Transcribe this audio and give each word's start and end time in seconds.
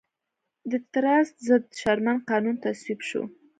د 0.71 0.73
ټراست 0.91 1.35
ضد 1.47 1.63
شرمن 1.79 2.17
قانون 2.29 2.55
تصویب 2.65 2.99
شو. 3.09 3.23